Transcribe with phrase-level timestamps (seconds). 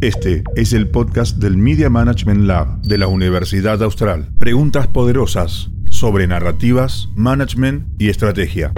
[0.00, 4.28] Este es el podcast del Media Management Lab de la Universidad Austral.
[4.38, 8.72] Preguntas poderosas sobre narrativas, management y estrategia.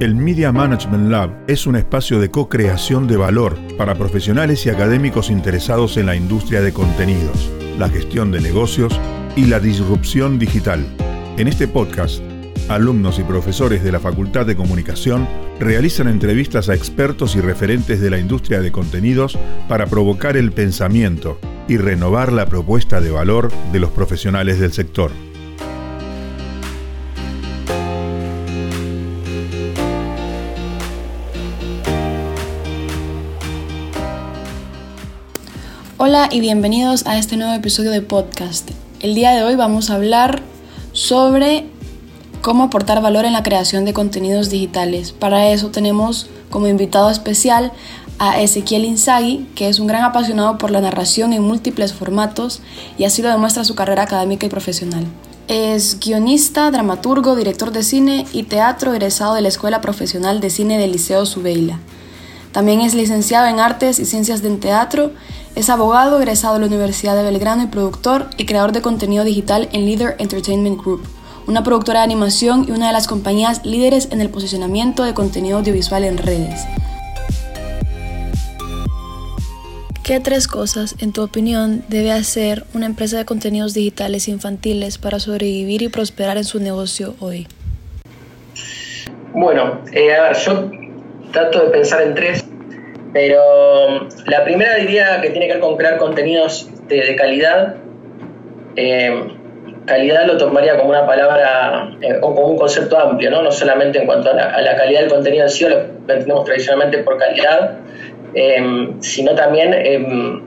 [0.00, 5.30] El Media Management Lab es un espacio de co-creación de valor para profesionales y académicos
[5.30, 9.00] interesados en la industria de contenidos, la gestión de negocios
[9.36, 10.84] y la disrupción digital.
[11.36, 12.22] En este podcast,
[12.68, 15.28] alumnos y profesores de la Facultad de Comunicación
[15.60, 21.38] realizan entrevistas a expertos y referentes de la industria de contenidos para provocar el pensamiento
[21.68, 25.10] y renovar la propuesta de valor de los profesionales del sector.
[35.96, 38.70] Hola y bienvenidos a este nuevo episodio de podcast.
[39.00, 40.42] El día de hoy vamos a hablar
[40.92, 41.66] sobre
[42.44, 45.12] cómo aportar valor en la creación de contenidos digitales.
[45.12, 47.72] Para eso tenemos como invitado especial
[48.18, 52.60] a Ezequiel Inzaghi, que es un gran apasionado por la narración en múltiples formatos
[52.98, 55.06] y así lo demuestra su carrera académica y profesional.
[55.48, 60.76] Es guionista, dramaturgo, director de cine y teatro egresado de la Escuela Profesional de Cine
[60.76, 61.78] del Liceo Subeila.
[62.52, 65.12] También es licenciado en Artes y Ciencias del Teatro,
[65.54, 69.70] es abogado egresado de la Universidad de Belgrano y productor y creador de contenido digital
[69.72, 71.08] en Leader Entertainment Group
[71.46, 75.58] una productora de animación y una de las compañías líderes en el posicionamiento de contenido
[75.58, 76.66] audiovisual en redes.
[80.04, 85.18] ¿Qué tres cosas, en tu opinión, debe hacer una empresa de contenidos digitales infantiles para
[85.18, 87.46] sobrevivir y prosperar en su negocio hoy?
[89.32, 90.70] Bueno, eh, a ver, yo
[91.32, 92.44] trato de pensar en tres,
[93.14, 97.76] pero la primera diría que tiene que ver con crear contenidos de, calidad.
[98.76, 99.34] Eh,
[99.86, 103.42] calidad lo tomaría como una palabra eh, o como un concepto amplio, ¿no?
[103.42, 107.18] no solamente en cuanto a la, calidad del contenido en sí, lo entendemos tradicionalmente por
[107.18, 107.78] calidad,
[108.34, 110.42] em, sino también em,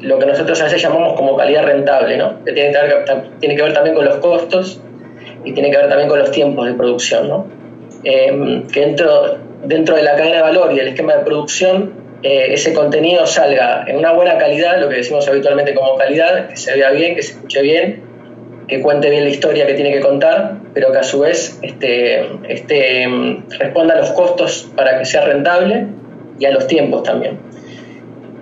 [0.00, 2.44] lo que nosotros a veces llamamos como calidad rentable, ¿no?
[2.44, 3.04] que tiene que, ver,
[3.38, 4.80] tiene que ver también con los costos
[5.44, 7.28] y tiene que ver también con los tiempos de producción.
[7.28, 7.46] ¿no?
[8.04, 12.48] Em, que dentro, dentro de la cadena de valor y el esquema de producción, eh,
[12.52, 16.74] ese contenido salga en una buena calidad, lo que decimos habitualmente como calidad, que se
[16.74, 18.09] vea bien, que se escuche bien,
[18.70, 22.24] que cuente bien la historia que tiene que contar, pero que a su vez este,
[22.48, 23.04] este,
[23.58, 25.88] responda a los costos para que sea rentable
[26.38, 27.40] y a los tiempos también.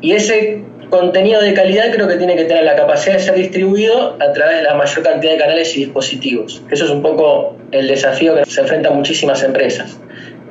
[0.03, 4.17] Y ese contenido de calidad creo que tiene que tener la capacidad de ser distribuido
[4.21, 6.63] a través de la mayor cantidad de canales y dispositivos.
[6.71, 9.99] Eso es un poco el desafío que se enfrentan muchísimas empresas.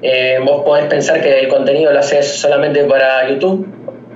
[0.02, 3.68] Eh, vos podés pensar que el contenido lo haces solamente para YouTube,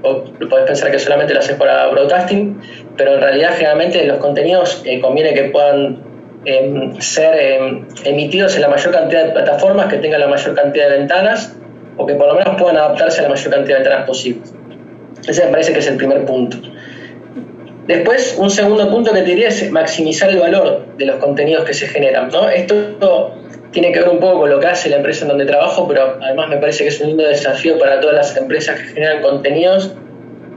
[0.03, 2.59] o podés pensar que solamente lo haces para broadcasting,
[3.01, 6.03] pero en realidad generalmente los contenidos eh, conviene que puedan
[6.45, 10.87] em, ser em, emitidos en la mayor cantidad de plataformas, que tengan la mayor cantidad
[10.87, 11.55] de ventanas
[11.97, 14.53] o que por lo menos puedan adaptarse a la mayor cantidad de ventanas posibles.
[15.27, 16.57] Ese me parece que es el primer punto.
[17.87, 21.73] Después, un segundo punto que te diría es maximizar el valor de los contenidos que
[21.73, 22.29] se generan.
[22.53, 23.35] Esto
[23.71, 26.19] tiene que ver un poco con lo que hace la empresa en donde trabajo, pero
[26.21, 29.91] además me parece que es un lindo desafío para todas las empresas que generan contenidos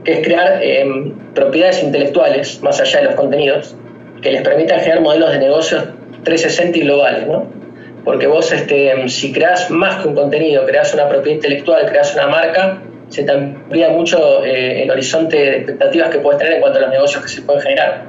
[0.05, 3.75] que es crear em, propiedades intelectuales más allá de los contenidos,
[4.21, 5.83] que les permitan generar modelos de negocios
[6.23, 7.47] 360 y globales, ¿no?
[8.05, 12.13] Porque vos, este, em, si creas más que un contenido, creas una propiedad intelectual, creas
[12.13, 16.61] una marca, se te amplía mucho eh, el horizonte de expectativas que puedes tener en
[16.61, 18.05] cuanto a los negocios que se pueden generar.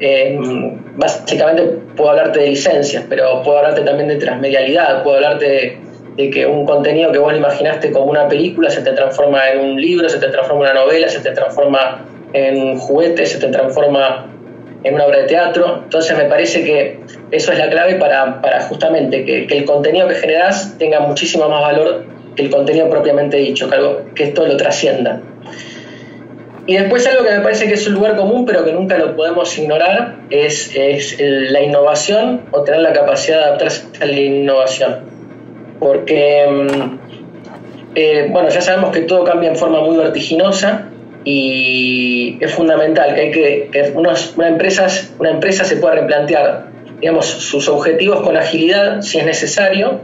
[0.00, 1.62] Em, básicamente
[1.96, 5.78] puedo hablarte de licencias, pero puedo hablarte también de transmedialidad, puedo hablarte de
[6.18, 9.60] de que un contenido que vos lo imaginaste como una película se te transforma en
[9.60, 13.46] un libro, se te transforma en una novela, se te transforma en juguete, se te
[13.46, 14.26] transforma
[14.82, 15.82] en una obra de teatro.
[15.84, 16.98] Entonces me parece que
[17.30, 21.62] eso es la clave para, para justamente que, el contenido que generás tenga muchísimo más
[21.62, 25.20] valor que el contenido propiamente dicho, que, algo, que esto lo trascienda.
[26.66, 29.14] Y después algo que me parece que es un lugar común, pero que nunca lo
[29.14, 30.74] podemos ignorar, es
[31.20, 35.07] la innovación o tener la capacidad de adaptarse a la innovación
[35.78, 36.98] porque, mm,
[37.94, 40.88] eh, bueno, ya sabemos que todo cambia en forma muy vertiginosa
[41.24, 44.14] y es fundamental que, hay que, que una,
[44.48, 44.86] empresa,
[45.18, 46.68] una empresa se pueda replantear
[47.00, 50.00] digamos, sus objetivos con agilidad si es necesario.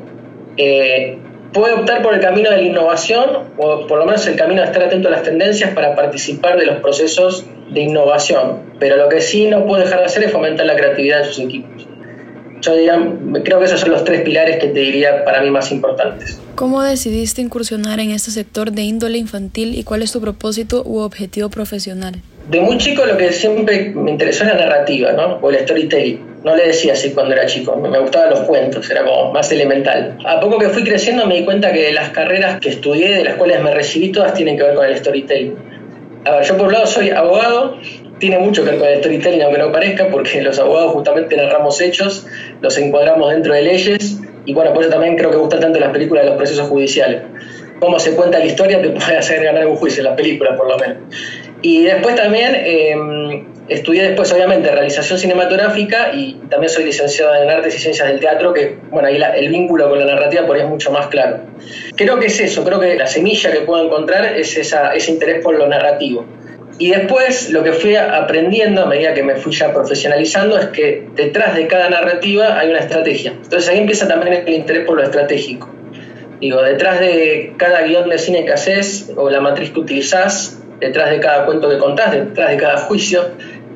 [0.57, 1.19] Eh,
[1.53, 4.67] puede optar por el camino de la innovación o por lo menos el camino de
[4.67, 8.75] estar atento a las tendencias para participar de los procesos de innovación.
[8.79, 11.41] Pero lo que sí no puede dejar de hacer es fomentar la creatividad de sus
[11.41, 11.87] equipos
[12.65, 16.41] yo creo que esos son los tres pilares que te diría para mí más importantes.
[16.55, 20.99] ¿Cómo decidiste incursionar en este sector de índole infantil y cuál es tu propósito u
[20.99, 22.15] objetivo profesional?
[22.51, 25.39] De muy chico lo que siempre me interesó es la narrativa, ¿no?
[25.41, 26.35] O el storytelling.
[26.45, 30.19] No le decía así cuando era chico, me gustaban los cuentos, era como más elemental.
[30.27, 33.37] A poco que fui creciendo me di cuenta que las carreras que estudié, de las
[33.37, 35.57] cuales me recibí, todas tienen que ver con el storytelling
[36.27, 37.79] A ver, yo por un lado soy abogado,
[38.19, 41.81] tiene mucho que ver con el storytelling, aunque no parezca, porque los abogados justamente narramos
[41.81, 42.27] hechos,
[42.61, 45.91] los encuadramos dentro de leyes, y bueno, por eso también creo que gusta tanto las
[45.91, 47.23] películas de los procesos judiciales.
[47.81, 50.79] Cómo se cuenta la historia te puede hacer ganar un juicio, las películas por lo
[50.79, 50.99] menos.
[51.63, 57.75] Y después también em, estudié después, obviamente, realización cinematográfica y también soy licenciado en artes
[57.75, 60.69] y ciencias del teatro, que, bueno, ahí el vínculo con la narrativa por ahí es
[60.69, 61.39] mucho más claro.
[61.97, 65.43] Creo que es eso, creo que la semilla que puedo encontrar es esa, ese interés
[65.43, 66.27] por lo narrativo.
[66.79, 71.07] Y después lo que fui aprendiendo a medida que me fui ya profesionalizando es que
[71.15, 73.33] detrás de cada narrativa hay una estrategia.
[73.33, 75.69] Entonces ahí empieza también el interés por lo estratégico.
[76.41, 81.11] Digo, detrás de cada guion de cine que haces o la matriz que utilizás, detrás
[81.11, 83.31] de cada cuento que contás, detrás de cada juicio,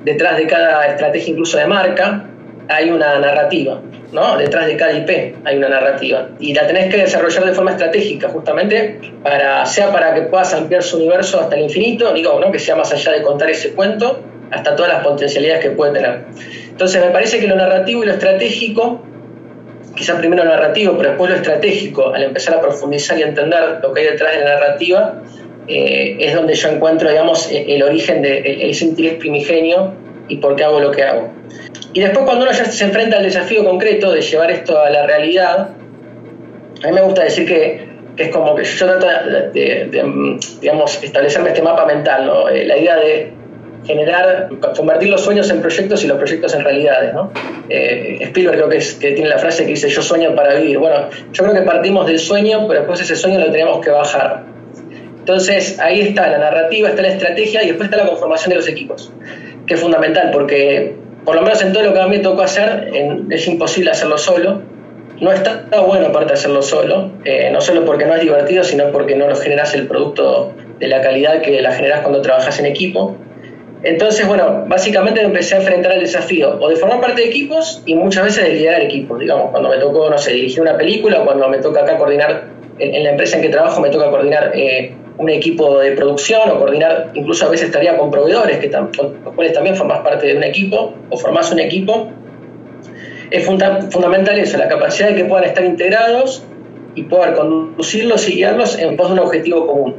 [0.05, 2.29] detrás de cada estrategia incluso de marca,
[2.69, 3.81] hay una narrativa,
[4.13, 4.37] ¿no?
[4.37, 6.29] Detrás de cada IP hay una narrativa.
[6.39, 10.83] Y la tenés que desarrollar de forma estratégica, justamente, para, sea para que puedas ampliar
[10.83, 12.53] su universo hasta el infinito, digo, ¿no?
[12.53, 14.21] Que sea más allá de contar ese cuento,
[14.51, 16.25] hasta todas las potencialidades que puede tener.
[16.71, 19.03] Entonces me parece que lo narrativo y lo estratégico,
[19.97, 23.93] quizá primero lo narrativo, pero después lo estratégico, al empezar a profundizar y entender lo
[23.93, 25.23] que hay detrás de la narrativa,
[25.67, 29.93] eh, es donde yo encuentro, digamos, e-, el origen de ese interés primigenio
[30.29, 31.31] y por qué hago lo que hago.
[31.93, 35.07] Y después cuando uno ya se enfrenta al desafío concreto de llevar esto a la
[35.07, 35.71] realidad,
[36.85, 39.07] a mí me gusta decir que, es como que yo trato
[39.53, 39.89] de,
[40.61, 42.49] digamos, establecerme este mapa mental, ¿no?
[42.49, 43.33] Eh, la idea de
[43.87, 47.15] generar, convertir los sueños en proyectos y los proyectos en realidades.
[47.15, 47.31] ¿no?
[47.69, 50.79] Eh, Spielberg creo que, que tiene la frase que dice yo sueño para vivir.
[50.79, 54.45] Bueno, yo creo que partimos del sueño, pero después ese sueño lo tenemos que bajar.
[55.29, 58.67] Entonces ahí está la narrativa, está la estrategia y después está la conformación de los
[58.67, 59.13] equipos,
[59.69, 62.43] que es fundamental porque por lo menos en todo lo que a mí me tocó
[62.43, 62.91] hacer
[63.31, 64.63] es imposible hacerlo solo.
[65.21, 69.15] No está, bueno aparte hacerlo solo, eh, no solo porque no es divertido, sino porque
[69.15, 73.17] no lo generas el producto de la calidad que la generas cuando trabajas en equipo.
[73.83, 77.95] Entonces, bueno, básicamente empecé a enfrentar el desafío o de formar parte de equipos y
[77.95, 81.49] muchas veces de liderar equipos, digamos, cuando me tocó, no sé, dirigir una película cuando
[81.49, 82.45] me toca acá coordinar,
[82.79, 86.59] en, la empresa en que trabajo me toca coordinar eh, un equipo de producción o
[86.59, 90.45] coordinar, incluso a veces estaría con proveedores, que los cuales también formas parte de un
[90.45, 92.09] equipo o formás un equipo,
[93.31, 96.45] es fundamental eso, la capacidad de que puedan estar integrados
[96.95, 99.97] y poder conducirlos y guiarlos en pos de un objetivo común.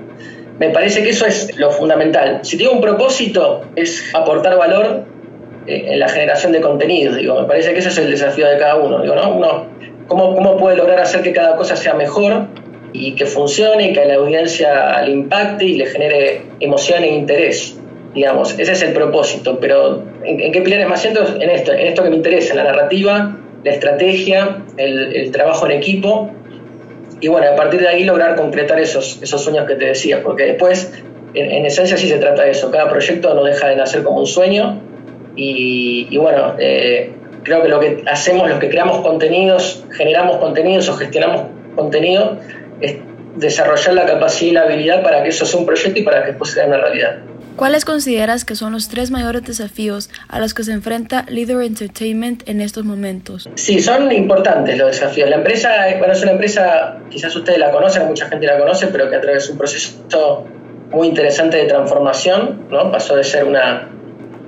[0.58, 2.40] Me parece que eso es lo fundamental.
[2.44, 5.06] Si tengo un propósito, es aportar valor
[5.68, 7.16] eh, en la generación de contenidos.
[7.16, 9.02] Digo, me parece que ese es el desafío de cada uno.
[9.02, 9.34] Digo, ¿no?
[9.36, 9.66] uno
[10.08, 12.48] ¿cómo, ¿Cómo puede lograr hacer que cada cosa sea mejor
[12.94, 17.78] y que funcione, que la audiencia le impacte y le genere emoción e interés.
[18.14, 19.60] Digamos, ese es el propósito.
[19.60, 21.26] Pero ¿en, qué pilares más siento?
[21.40, 26.32] En esto, en esto que me interesa, la narrativa, la estrategia, el, trabajo en equipo.
[27.22, 30.46] Y bueno, a partir de ahí lograr concretar esos, esos sueños que te decía, porque
[30.46, 30.94] después,
[31.34, 32.72] en, esencia, sí se trata de eso.
[32.72, 34.82] Cada proyecto no deja de nacer como un sueño.
[35.36, 37.14] Y, bueno, eh,
[37.44, 41.44] creo que lo que hacemos, los que creamos contenidos, generamos contenidos o gestionamos
[41.76, 42.38] contenido,
[43.36, 46.28] desarrollar la capacidad y la habilidad para que eso sea un proyecto y para que
[46.30, 47.20] después sea una realidad.
[47.56, 52.48] ¿Cuáles consideras que son los tres mayores desafíos a los que se enfrenta Leader Entertainment
[52.48, 53.50] en estos momentos?
[53.56, 55.30] Sí, son importantes los desafíos.
[55.30, 59.10] La empresa, bueno, es una empresa, quizás ustedes la conocen, mucha gente la conoce, pero
[59.10, 60.46] que a través de un proceso
[60.92, 62.90] muy interesante de transformación, ¿no?
[62.94, 63.90] Pasó de ser una,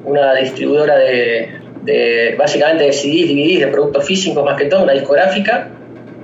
[0.05, 1.49] una distribuidora de,
[1.83, 5.69] de, básicamente de CDs, DVDs, de productos físicos más que todo, una discográfica,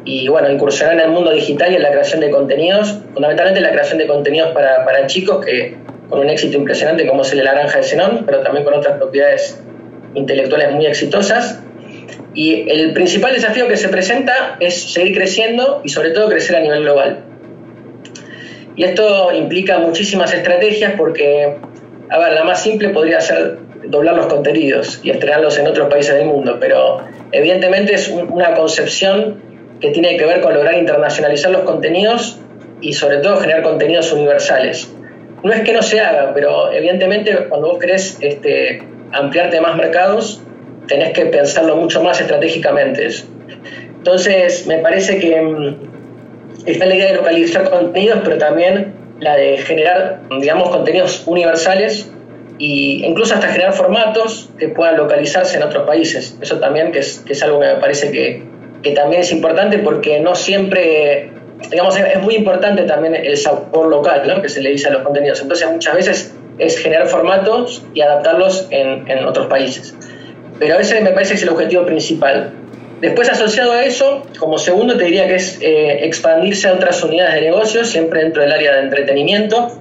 [0.08, 3.72] y bueno, incursionar en el mundo digital y en la creación de contenidos, fundamentalmente la
[3.72, 5.76] creación de contenidos para, para chicos que
[6.08, 8.98] con un éxito impresionante como es el de Naranja de Zenón, pero también con otras
[8.98, 9.62] propiedades
[10.14, 11.62] intelectuales muy exitosas.
[12.34, 16.62] Y el principal desafío que se presenta es seguir creciendo y sobre todo crecer a
[16.62, 17.26] nivel global.
[18.78, 21.58] Y esto implica muchísimas estrategias porque,
[22.10, 26.16] a ver, la más simple podría ser doblar los contenidos y estrenarlos en otros países
[26.16, 27.02] del mundo, pero
[27.34, 29.47] evidentemente es una concepción
[29.80, 32.40] que tiene que ver con lograr internacionalizar los contenidos
[32.82, 34.92] y sobre todo generar contenidos universales.
[35.44, 38.82] No es que no se haga, pero evidentemente cuando vos querés este,
[39.12, 40.42] ampliarte más mercados,
[40.88, 43.08] tenés que pensarlo mucho más estratégicamente.
[43.98, 45.76] Entonces, me parece que mm,
[46.66, 52.10] está la idea de localizar contenidos, pero también la de generar, digamos, contenidos universales
[52.60, 56.38] e incluso hasta generar formatos que puedan localizarse en otros países.
[56.42, 58.44] Eso también que es, que es algo que me parece que,
[58.88, 61.29] que también es importante porque no siempre,
[61.70, 64.41] digamos, es muy importante también el sabor local, ¿no?
[64.41, 65.41] que se le dice a los contenidos.
[65.41, 69.94] Entonces muchas veces es generar formatos y adaptarlos en, en otros países.
[70.60, 72.53] Pero ese me parece que es el objetivo principal.
[73.01, 77.36] Después, asociado a eso, como segundo, te diría que es eh, expandirse a otras unidades
[77.36, 79.79] de negocio, siempre dentro del área de entretenimiento.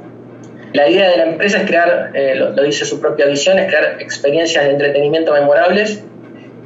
[0.75, 3.97] La idea de la empresa es crear, eh, lo, dice su propia visión, es crear
[4.01, 6.03] experiencias de entretenimiento memorables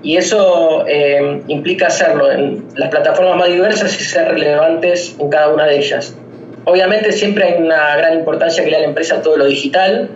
[0.02, 5.48] y eso eh, implica hacerlo en las plataformas más diversas y ser relevantes en cada
[5.52, 6.16] una de ellas.
[6.64, 10.10] Obviamente siempre hay una gran importancia que le da a la empresa todo lo digital,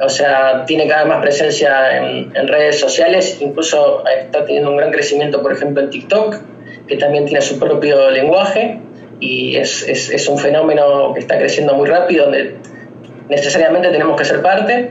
[0.00, 4.90] o sea, tiene cada vez más presencia en, redes sociales, incluso está teniendo un gran
[4.90, 6.36] crecimiento, por ejemplo, en TikTok,
[6.88, 8.80] que también tiene su propio lenguaje.
[9.20, 12.56] Y es, es, es un fenómeno que está creciendo muy rápido, donde
[13.28, 14.90] necesariamente tenemos que ser parte,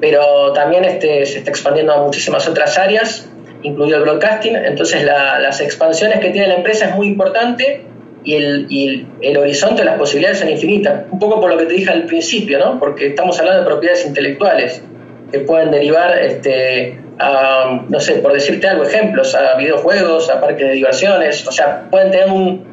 [0.00, 3.28] pero también este, se está expandiendo a muchísimas otras áreas,
[3.66, 7.82] incluido el broadcasting, entonces las expansiones que tiene la empresa es muy importante
[8.24, 11.04] y el, y el, horizonte, las posibilidades son infinitas.
[11.10, 12.78] Un poco por lo que te dije al principio, ¿no?
[12.78, 14.82] Porque estamos hablando de propiedades intelectuales
[15.30, 20.66] que pueden derivar este, a, no sé, por decirte algo, ejemplos, a videojuegos, a parques
[20.66, 22.64] de diversiones, o sea, pueden tener un,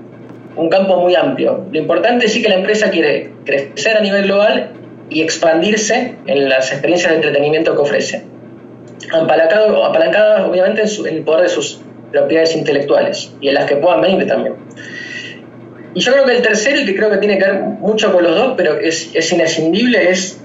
[0.56, 1.66] un campo muy amplio.
[1.72, 4.72] Lo importante sí que la empresa quiere crecer a nivel global
[5.10, 8.33] y expandirse en las experiencias de entretenimiento que ofrece.
[9.12, 11.82] Apalancado, apalancada obviamente en, el poder de sus
[12.12, 14.56] propiedades intelectuales y en las que puedan venir también.
[15.96, 18.24] Y yo creo que el tercero, y que creo que tiene que ver mucho con
[18.24, 20.40] los dos, pero es, es inescindible, es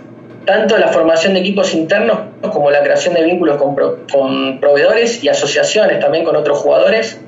[0.45, 3.77] tanto la formación de equipos internos como la creación de vínculos con,
[4.11, 7.21] con proveedores y asociaciones también con otros jugadores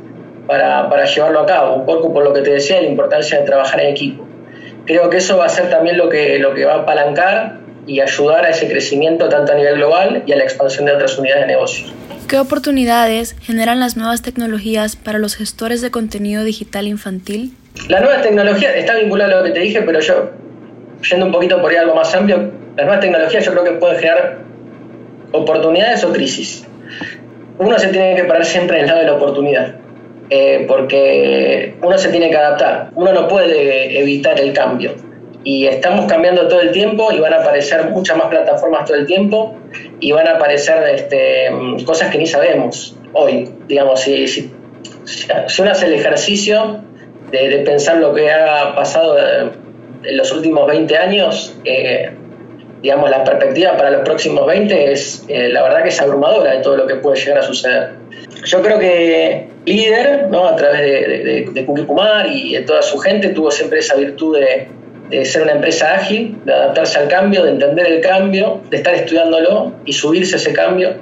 [0.46, 1.74] para, para, llevarlo a cabo.
[1.76, 4.26] Un poco por lo que te decía, la importancia de trabajar en equipo.
[4.86, 7.58] Creo que eso va a ser también lo que, lo que va a apalancar
[7.90, 11.18] y ayudar a ese crecimiento tanto a nivel global y a la expansión de otras
[11.18, 11.86] unidades de negocio.
[12.28, 17.52] ¿Qué oportunidades generan las nuevas tecnologías para los gestores de contenido digital infantil?
[17.88, 20.30] La nueva tecnología está vinculada a lo que te dije, pero yo,
[21.10, 23.98] yendo un poquito por ahí algo más amplio, las nuevas tecnologías yo creo que pueden
[23.98, 24.38] generar
[25.32, 26.64] oportunidades o crisis.
[27.58, 29.74] Uno se tiene que parar siempre en el lado de la oportunidad,
[30.30, 35.09] eh, porque uno se tiene que adaptar, uno no puede evitar el cambio.
[35.42, 39.06] Y estamos cambiando todo el tiempo y van a aparecer muchas más plataformas todo el
[39.06, 39.56] tiempo
[40.00, 41.50] y van a aparecer este,
[41.86, 43.48] cosas que ni sabemos hoy.
[43.66, 44.52] Digamos, si, si,
[45.04, 46.82] si uno hace el ejercicio
[47.30, 49.50] de, pensar lo que ha pasado eh,
[50.04, 52.10] en los últimos 20 años, eh,
[52.82, 56.62] digamos, la perspectiva para los próximos 20 es, eh, la verdad que es abrumadora de
[56.62, 57.90] todo lo que puede llegar a suceder.
[58.44, 60.46] Yo creo que líder, ¿no?
[60.46, 64.38] a través de, de, de Kumar y de toda su gente, tuvo siempre esa virtud
[64.38, 64.68] de,
[65.10, 68.94] de ser una empresa ágil, de adaptarse al cambio, de entender el cambio, de estar
[68.94, 70.94] estudiándolo y subirse a ese cambio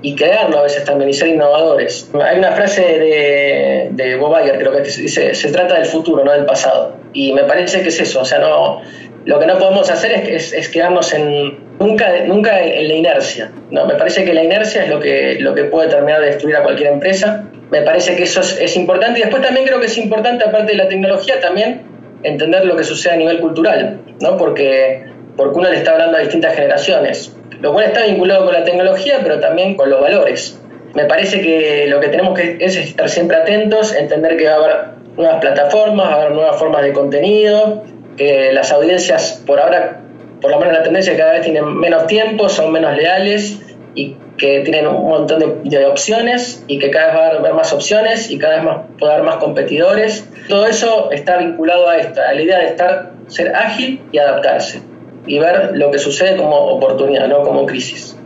[0.00, 2.08] y crearlo a veces también y ser innovadores.
[2.22, 6.32] Hay una frase de, de Bob Iger, creo que dice, se trata del futuro, no
[6.32, 6.96] del pasado.
[7.12, 8.80] Y me parece que es eso, o sea, no,
[9.24, 13.50] lo que no podemos hacer es, quedarnos en, nunca, nunca en la inercia.
[13.70, 13.86] ¿no?
[13.86, 16.62] Me parece que la inercia es lo que, lo que puede terminar de destruir a
[16.62, 17.44] cualquier empresa.
[17.70, 20.72] Me parece que eso es, es importante y después también creo que es importante, aparte
[20.72, 21.87] de la tecnología, también
[22.22, 24.36] entender lo que sucede a nivel cultural, ¿no?
[24.36, 25.04] porque,
[25.36, 29.18] porque uno le está hablando a distintas generaciones lo cual está vinculado con la tecnología,
[29.22, 30.60] pero también con los valores.
[30.94, 34.56] Me parece que lo que tenemos que es estar siempre atentos, entender que va a
[34.56, 34.76] haber
[35.16, 37.84] nuevas plataformas, va a haber nuevas formas de contenido,
[38.16, 40.00] que las audiencias por ahora,
[40.40, 43.60] por lo menos la tendencia cada vez tienen menos tiempo, son menos leales
[43.94, 47.72] y que tienen un montón de, opciones y que cada vez va a haber más
[47.72, 50.26] opciones y cada vez más, puede haber más competidores.
[50.48, 54.80] Todo eso está vinculado a esta, a la idea de estar, ser ágil y adaptarse
[55.26, 58.17] y ver lo que sucede como oportunidad, no como crisis.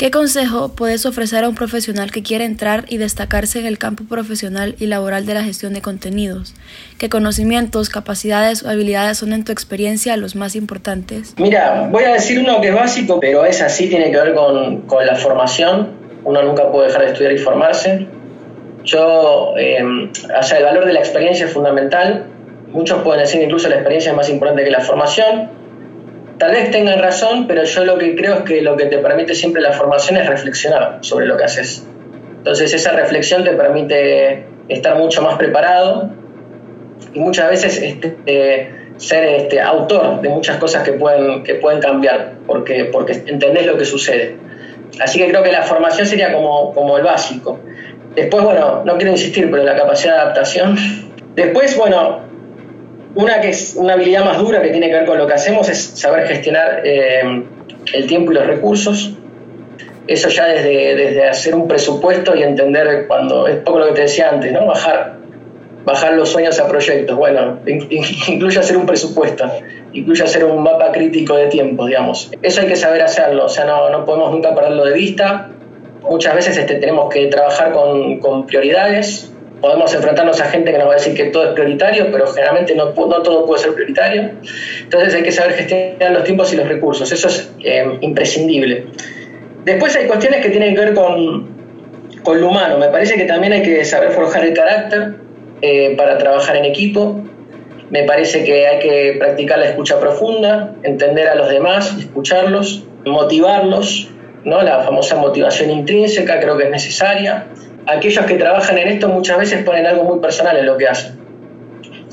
[0.00, 4.04] ¿Qué consejo puedes ofrecer a un profesional que quiere entrar y destacarse en el campo
[4.08, 6.54] profesional y laboral de la gestión de contenidos?
[6.98, 11.34] ¿Qué conocimientos, capacidades o habilidades son en tu experiencia los más importantes?
[11.36, 14.86] Mira, voy a decir uno que es básico, pero es así, tiene que ver con,
[14.86, 15.90] con la formación.
[16.24, 18.06] Uno nunca puede dejar de estudiar y formarse.
[18.84, 22.24] Yo, eh, o sea, el valor de la experiencia es fundamental.
[22.68, 25.59] Muchos pueden decir incluso la experiencia es más importante que la formación
[26.40, 29.34] Tal vez tengan razón, pero yo lo que creo es que lo que te permite
[29.34, 31.86] siempre la formación es reflexionar sobre lo que haces.
[32.38, 36.08] Entonces esa reflexión te permite estar mucho más preparado
[37.12, 41.78] y muchas veces este, eh, ser este, autor de muchas cosas que pueden, que pueden
[41.78, 44.38] cambiar, porque, porque entendés lo que sucede.
[44.98, 47.60] Así que creo que la formación sería como, como el básico.
[48.14, 50.74] Después, bueno, no quiero insistir, pero la capacidad de adaptación.
[51.34, 52.29] Después, bueno,
[53.14, 55.68] una que es una habilidad más dura que tiene que ver con lo que hacemos
[55.68, 57.44] es saber gestionar eh,
[57.92, 59.16] el tiempo y los recursos.
[60.06, 64.00] Eso ya desde, desde hacer un presupuesto y entender cuando, es poco lo que te
[64.02, 64.66] decía antes, ¿no?
[64.66, 65.18] Bajar,
[65.84, 67.16] bajar los sueños a proyectos.
[67.16, 69.44] Bueno, incluye hacer un presupuesto,
[69.92, 72.30] incluye hacer un mapa crítico de tiempo, digamos.
[72.42, 75.50] Eso hay que saber hacerlo, o sea, no, no podemos nunca perderlo de vista.
[76.02, 80.88] Muchas veces este, tenemos que trabajar con, con prioridades, podemos enfrentarnos a gente que nos
[80.88, 84.30] va a decir que todo es prioritario, pero generalmente no, no todo puede ser prioritario.
[84.82, 88.86] Entonces hay que saber gestionar los tiempos y los recursos, eso es eh, imprescindible.
[89.64, 91.48] Después hay cuestiones que tienen que ver con,
[92.22, 95.16] con, lo humano, me parece que también hay que saber forjar el carácter
[95.60, 97.20] eh, para trabajar en equipo,
[97.90, 104.08] me parece que hay que practicar la escucha profunda, entender a los demás, escucharlos, motivarlos,
[104.44, 104.62] ¿no?
[104.62, 107.46] la famosa motivación intrínseca creo que es necesaria
[107.90, 111.18] aquellos que trabajan en esto muchas veces ponen algo muy personal en lo que hacen.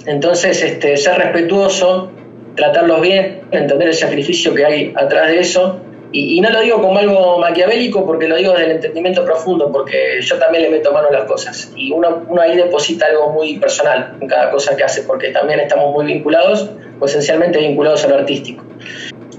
[0.05, 2.11] Entonces, este, ser respetuoso,
[2.55, 5.81] tratarlos bien, entender el sacrificio que hay atrás de eso.
[6.13, 10.21] Y, no lo digo como algo maquiavélico porque lo digo desde el entendimiento profundo, porque
[10.21, 11.71] yo también le meto mano a las cosas.
[11.75, 15.59] Y uno, uno ahí deposita algo muy personal en cada cosa que hace, porque también
[15.59, 18.63] estamos muy vinculados, o esencialmente vinculados a lo artístico.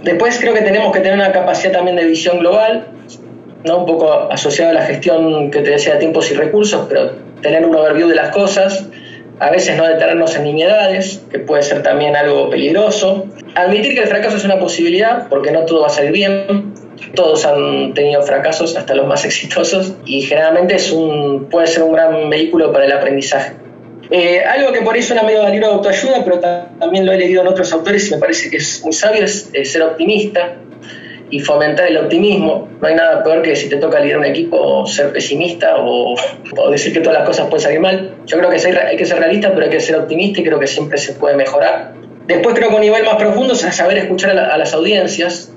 [0.02, 2.86] Después creo que tenemos que tener una capacidad también de visión global,
[3.68, 3.78] ¿no?
[3.78, 7.64] un poco asociado a la gestión que te decía de tiempos y recursos, pero tener
[7.64, 8.88] un overview de las cosas,
[9.40, 13.26] a veces no detenernos en nimiedades, que puede ser también algo peligroso.
[13.54, 16.74] Admitir que el fracaso es una posibilidad, porque no todo va a salir bien.
[17.14, 21.92] Todos han tenido fracasos, hasta los más exitosos, y generalmente es un, puede ser un
[21.92, 23.52] gran vehículo para el aprendizaje.
[24.10, 27.18] Eh, algo que por ahí suena medio de libro de autoayuda, pero también lo he
[27.18, 30.56] leído en otros autores y me parece que es muy sabio, es ser optimista,
[31.30, 32.68] y fomentar el optimismo.
[32.80, 36.14] No hay nada peor que si te toca liderar un equipo ser pesimista o,
[36.70, 38.14] decir que todas las cosas pueden salir mal.
[38.26, 40.66] Yo creo que hay que ser realista, pero hay que ser optimista y creo que
[40.66, 41.92] siempre se puede mejorar.
[42.26, 45.52] Después creo que a un nivel más profundo es saber escuchar a, las audiencias.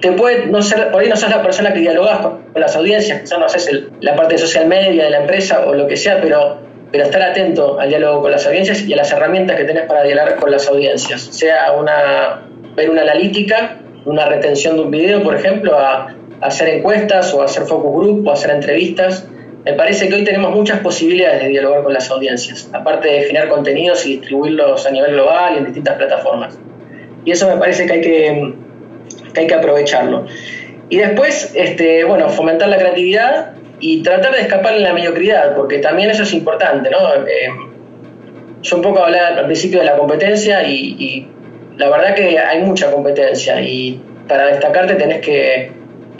[0.00, 3.20] Te puede no ser, por ahí no sos la persona que dialogas con, las audiencias,
[3.20, 3.70] quizás no haces
[4.00, 6.58] la parte de social media de la empresa o lo que sea, pero,
[6.90, 10.02] pero estar atento al diálogo con las audiencias y a las herramientas que tenés para
[10.04, 11.20] dialogar con las audiencias.
[11.20, 12.42] Sea una,
[12.74, 17.46] ver una analítica una retención de un video, por ejemplo, a, hacer encuestas o a
[17.46, 19.26] hacer focus group o a hacer entrevistas.
[19.64, 23.48] Me parece que hoy tenemos muchas posibilidades de dialogar con las audiencias, aparte de generar
[23.48, 26.58] contenidos y distribuirlos a nivel global y en distintas plataformas.
[27.24, 28.54] Y eso me parece que hay que,
[29.34, 30.26] hay que aprovecharlo.
[30.88, 35.78] Y después, este, bueno, fomentar la creatividad y tratar de escapar en la mediocridad, porque
[35.78, 36.98] también eso es importante, ¿no?
[37.26, 37.48] Eh,
[38.62, 41.28] yo un poco hablé al principio de la competencia y
[41.76, 45.72] la verdad que hay mucha competencia y para destacarte tenés que,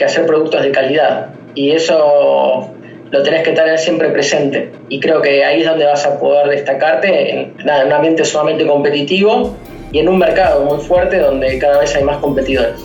[0.04, 2.70] hacer productos de calidad y eso
[3.10, 6.48] lo tenés que tener siempre presente y creo que ahí es donde vas a poder
[6.48, 9.56] destacarte en, en un ambiente sumamente competitivo
[9.92, 12.78] y en un mercado muy fuerte donde cada vez hay más competidores.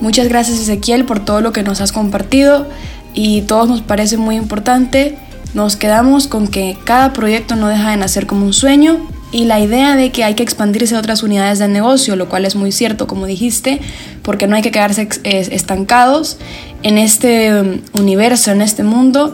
[0.00, 2.66] Muchas gracias Ezequiel por todo lo que nos has compartido
[3.12, 5.16] y todos nos parece muy importante.
[5.54, 9.00] Nos quedamos con que cada proyecto no deja de nacer como un sueño
[9.32, 12.44] y la idea de que hay que expandirse a otras unidades de negocio, lo cual
[12.44, 13.80] es muy cierto, como dijiste,
[14.22, 16.36] porque no hay que quedarse estancados
[16.82, 19.32] en este um, universo, en este mundo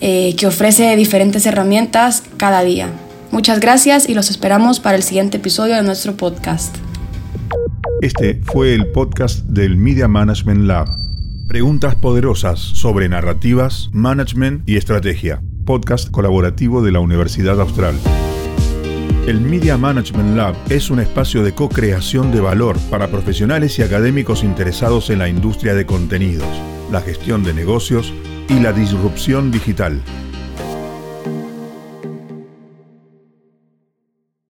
[0.00, 2.90] eh, que ofrece diferentes herramientas cada día.
[3.32, 6.76] Muchas gracias y los esperamos para el siguiente episodio de nuestro podcast.
[8.00, 10.88] Este fue el podcast del Media Management Lab.
[11.48, 15.42] Preguntas poderosas sobre narrativas, management y estrategia.
[15.66, 17.96] Podcast colaborativo de la Universidad Austral.
[19.26, 24.42] El Media Management Lab es un espacio de co-creación de valor para profesionales y académicos
[24.42, 26.48] interesados en la industria de contenidos,
[26.90, 28.14] la gestión de negocios
[28.48, 30.00] y la disrupción digital.